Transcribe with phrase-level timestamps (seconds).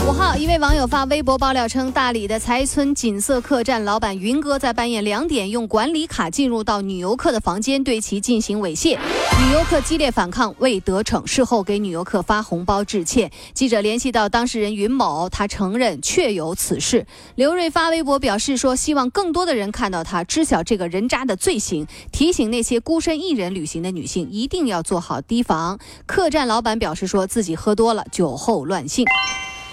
[0.00, 8.98] 五号，一位网友发微博爆料称，大理的财村锦瑟客栈老板云哥在半夜两点用管理卡进入到女游客的房间，对其进行猥亵。
[8.98, 13.30] 女游客激烈反抗未得逞，事后给女游客发红包致歉。
[13.54, 17.06] 记者联系到当事人云某，他承认确有此事。
[17.36, 25.78] 刘瑞发微博表示说，希望更多的人看到他，知晓这个人渣的罪行，提醒那些孤身一人旅行的女性一定要做好提防。
[26.06, 29.06] 客栈老板表示说自己喝多了，酒后乱性。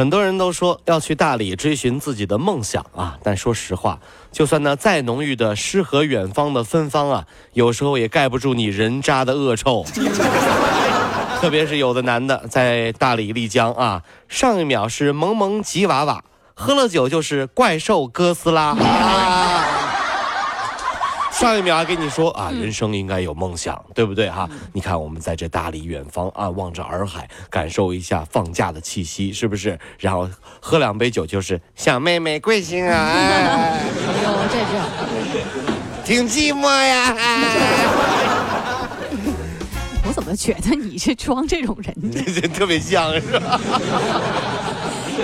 [0.00, 3.98] 很多人都说要去大理追寻自己的梦想啊，但说实话，
[4.32, 9.84] 就算那再浓郁的诗和远方的芬芳啊，有时候也盖不住你人渣的恶臭。
[11.38, 18.74] 特别是有的男的在大理丽江啊，上一秒是萌萌吉娃娃，喝了酒就是怪兽哥斯拉。
[21.40, 24.46] 上一秒还跟你说啊，人生应该有梦想，对不对哈？
[24.74, 29.78] 你看我们在这大理远方啊，望着洱海，感受一下放假的气息，是不是？
[29.98, 30.28] 然后
[30.60, 32.92] 喝两杯酒就是小妹妹贵姓啊？
[33.16, 33.80] 哎
[34.22, 34.58] 呦，这
[36.04, 37.16] 挺寂寞呀。
[40.06, 42.22] 我怎么觉得你是装这种人呢？
[42.38, 43.58] 这特别像是吧？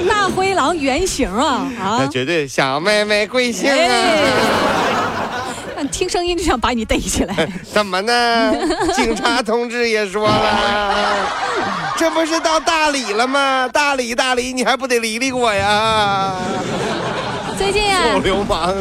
[0.09, 1.99] 大灰狼原型啊啊！
[2.01, 3.77] 那绝对小妹妹贵姓啊？
[3.77, 4.86] 哎
[5.97, 7.49] 听声音就想把你逮起来。
[7.73, 8.55] 怎么呢？
[8.95, 11.27] 警察同志也说了，
[11.97, 13.67] 这不是到大理了吗？
[13.73, 16.35] 大理大理，你还不得理理我呀？
[17.57, 18.21] 最近啊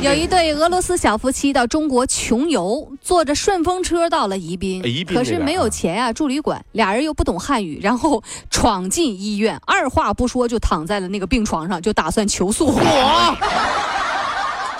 [0.02, 12.66] 有一对俄罗斯小夫妻到中国穷游，坐着顺风车到了宜宾，宜宾可是没有钱啊，住旅馆，俩人又不懂汉语，然后闯进医院，二话不说就躺在了那个病床上，就打算求诉。
[12.66, 13.38] 我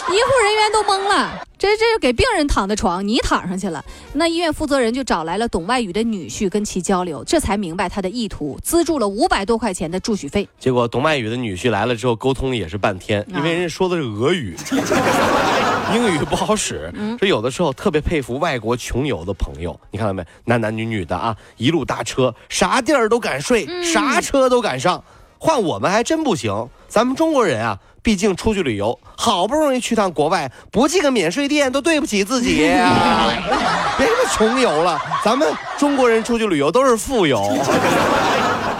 [0.08, 3.84] 医护人员都懵了，这这是给病人躺的床，你躺上去了。
[4.14, 10.48] 那医院负责人就找来了懂外语的女婿跟其交流，这才明白他的意图，资助了五百多块钱的住宿费。
[10.60, 14.56] 结果懂外语的女婿来了之后，沟通也是半天，因为人家说的是俄语，
[15.96, 16.92] 英语不好使。
[17.20, 20.26] 这有的时候特别佩服外国穷游的朋友，你看到没？
[20.44, 25.04] 男男女女的啊，一路搭车，啥地儿都敢睡，啥车都敢上。
[25.38, 33.28] 换我们还真不行，咱们中国人啊，毕竟出去旅游，好不容易去趟国外，不进个免税店都对不起自己 啊、
[33.98, 37.42] 别说穷游了，咱们中国人出去旅游都是富游。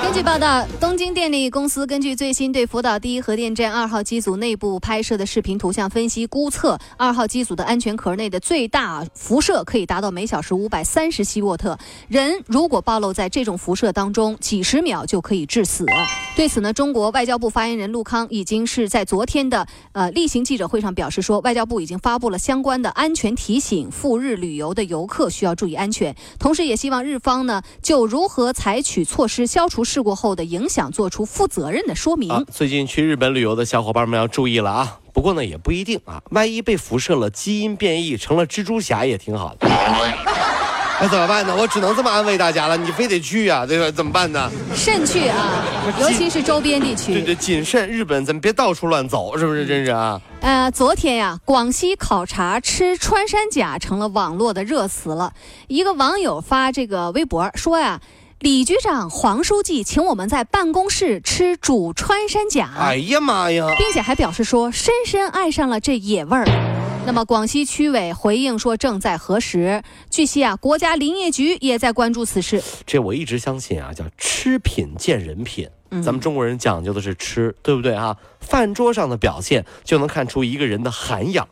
[0.06, 11.76] 根据报道，东京电力公司根据最新对福岛第一核电站二号机组内部拍摄的视频图像分析估测，二号机组的安全壳内的最大辐射可以达到每小时五百三十希沃特。
[12.08, 15.88] 人如果暴露在这种辐射当中，几十秒就可以致死。
[16.36, 32.30] 对此呢，中国外交部发言人陆康已经是在昨天的呃例行记者会上表示说，外交部已经发布了相关的安全提醒，赴日旅游的游客需要注意安全，同时也希望日方呢就如何采取措施消除事故后的影响做出负责任的说明。
[32.30, 35.00] 啊，最近去日本旅游的小伙伴们要注意了啊！
[35.14, 39.70] 不过呢，也不一定啊，万一被辐射了，基因变异成了蜘蛛侠也挺好的。
[40.98, 41.54] 那怎么办呢？
[41.54, 43.92] 我只能这么安慰大家了，你非得去呀、对吧？
[43.92, 44.50] 怎么办呢？
[44.74, 45.62] 慎去啊，
[46.00, 47.14] 尤其是周边地区。
[47.14, 49.66] 对对，谨慎，日本咱们别到处乱走，是不是？
[49.66, 50.22] 真是啊！
[50.40, 55.34] 呃，昨天呀，广西考察吃穿山甲成了网络的热词了。
[55.68, 58.00] 一个网友发这个微博说呀。
[58.46, 63.74] 李局长、黄书记请我们在办公室吃煮穿山甲，哎呀妈呀！
[63.76, 66.46] 并且还表示说深深爱上了这野味儿。
[67.08, 69.82] 那么广西区委回应说正在核实。
[70.12, 72.62] 据悉啊，国家林业局也在关注此事。
[72.86, 75.68] 这我一直相信啊，叫吃品见人品。
[76.04, 78.16] 咱们中国人讲究的是吃，对不对啊？
[78.42, 81.48] 饭桌上的表现就能看出一个人的涵养。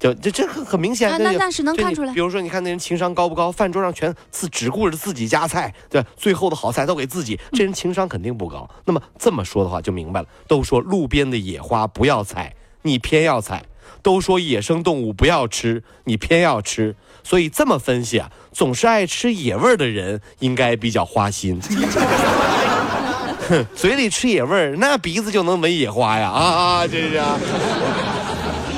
[0.00, 3.52] 就这这很很明显，那那是能看出来比如说，你看那人情商高不高？
[3.52, 8.68] 饭桌上全自只顾着自己夹菜，对，最后的好菜都给自己，这人情商肯定不高。
[8.86, 10.26] 那么这么说的话就明白了。
[10.48, 13.58] 都说路边的野花不要采，你偏要采；
[14.02, 16.96] 都说野生动物不要吃，你偏要吃。
[17.22, 21.60] 所以这么分析啊，总是爱吃野味儿的人应该比较花心。
[23.50, 26.30] 哼，嘴里吃野味儿，那鼻子就能闻野花呀！
[26.30, 27.38] 啊啊，这是啊。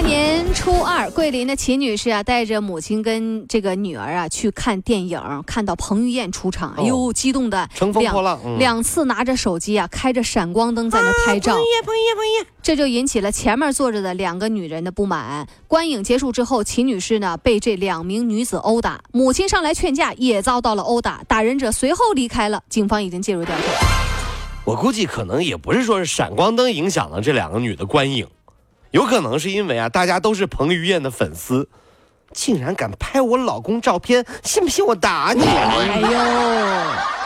[0.00, 11.52] 大年初二，桂林的秦女士啊，带着母亲跟这个女儿啊去看电影，看到彭于晏出场，哎呦，激动的乘风破浪，两两次拿着手机啊，开着闪光灯在那拍照。
[11.52, 15.44] 彭于晏，彭于晏，彭于晏，这就引起了前面坐着的两个女人的不满。
[15.66, 23.64] 观影结束之后，秦女士呢被这两名女子殴打，母亲上来劝架，也遭到了殴打，打人者随后离开了，警方已经介入调查。
[24.64, 28.28] 我估计可能也不是说是闪光灯影响了这两个女的观影。
[28.90, 31.68] 有可能是因为啊，大家都是彭于晏的粉丝，
[32.32, 35.42] 竟然敢拍我老公照片，信不信我打你？
[35.44, 37.18] 哎呦！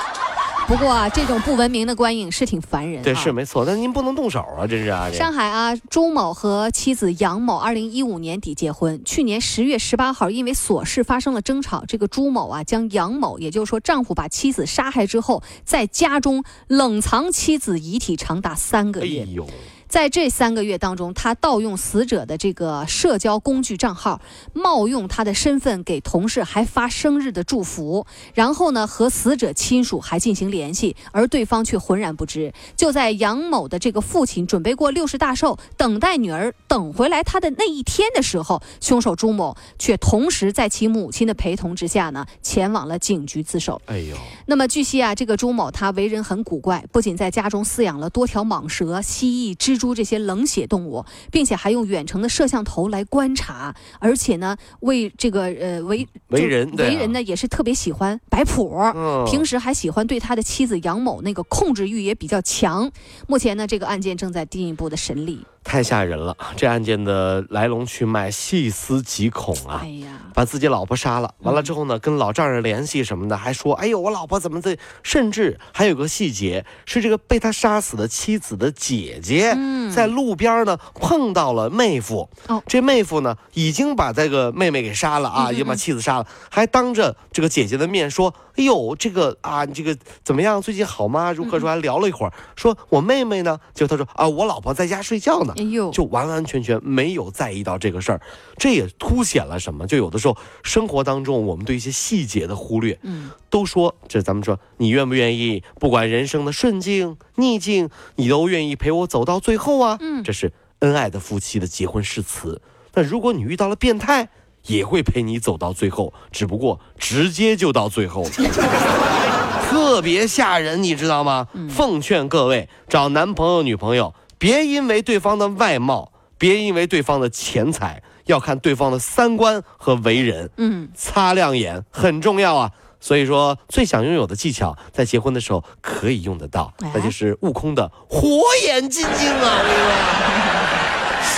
[0.69, 3.03] 不过啊，这种不文明的观影是挺烦人。
[3.03, 5.11] 对，是没错，但您不能动手啊，真是啊。
[5.13, 19.23] 上海啊，朱某和妻子杨某二零一五年底结婚，去年十月十八号因为琐事发生了争吵，这个朱某啊将杨某，也就是说丈夫把妻子杀害之后，在家中冷藏妻子遗体长达三个月。
[19.23, 19.47] 哎呦！
[19.93, 24.23] 在这三个月当中，他盗用死者的这个社交工具账号，
[24.55, 32.55] 冒用他的身份给同事还发生日的祝福，然后呢和死者亲属还进行联系，而对方却浑然不知。
[32.75, 43.79] 就在杨某的这个父亲准备过六十大寿，等待女儿等回来他的那一天的时候，凶手朱某却同时在其母亲的陪同之下呢，前往了警局自首。
[43.85, 44.17] 哎呦，
[44.47, 49.82] 那么据悉啊，这个朱某他为人很古怪，不仅在家中饲养了多条蟒蛇、蜥蜴、蜘蛛。
[49.83, 58.79] 猪这些冷血动物，并且还用远程的摄像头来观察，而且呢，为这个呃为为人为人呢也是特别喜欢摆谱，
[59.27, 62.89] 平时还喜欢对他的妻子杨某那个控制欲也比较强。
[63.27, 65.45] 目前呢，这个案件正在进一步的审理。
[65.73, 66.37] 太吓人了！
[66.55, 69.81] 这案件的来龙去脉细思极恐啊！
[69.83, 79.57] 哎呀，把自己老婆杀了，完了之后呢，跟老丈人联系什么的，还说：“哎呦，我老婆怎么的？”甚至还有个细节是，这个被他杀死的妻子的姐姐，
[79.95, 82.29] 在路边呢碰到了妹夫。
[82.49, 90.61] 哦，这妹夫呢已经把这个妹妹给杀了啊，已经把妻子杀了，还当着这个姐姐的面说：“哎呦，这个啊，你这个怎么样？
[90.61, 91.33] 最近好吗？
[91.33, 95.55] 如何如何聊了一会儿，说我妹妹呢，就他说啊，我老婆在家睡觉呢。
[95.57, 98.21] 哎呦，就完完全全没有在意到这个事儿，
[98.57, 99.87] 这也凸显了什么？
[99.87, 105.63] 就有的时候生活当中我们对一些细节的忽略，嗯，都说这咱们说你愿不愿意？
[105.81, 109.97] 不管人生的顺境逆境，你都愿意陪我走到最后啊？
[110.01, 112.61] 嗯，这是恩爱的夫妻的结婚誓词。
[112.95, 114.29] 那如果你遇到了变态，
[114.67, 118.31] 也会陪你走到最后，只不过直接就到最后了，
[119.69, 121.47] 特别吓人，你知道吗？
[121.69, 124.15] 奉劝各位找男朋友女朋友。
[124.39, 130.51] 别因为对方的外貌，别因为对方的钱财，要看对方的三观和为人。
[130.57, 132.73] 嗯，擦亮眼很重要啊。
[132.99, 140.52] 所以说，最想拥有的技巧，在结婚的时候可以用得到，那就是悟空的火眼金睛啊！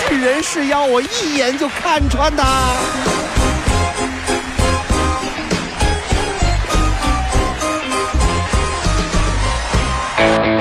[0.07, 2.75] 是人是妖，我一眼就看穿他。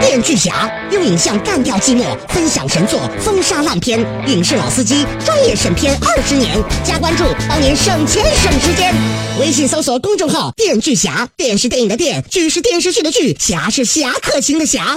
[0.01, 3.99] 电锯侠用影像干掉寂寞，分享神作，封杀烂片。
[4.27, 8.95] 影视老司机，专业审片二十年，加关注，帮您省钱省时间。
[9.41, 14.97] 微信搜索公众号“电锯侠”，电视电影的电，剧是电视剧的剧，侠是侠客行的侠。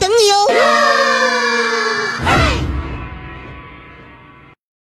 [0.00, 1.17] 等你哦。